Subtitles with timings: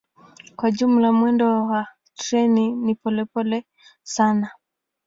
[0.55, 3.65] Kwa jumla mwendo wa treni ni polepole
[4.03, 4.51] sana.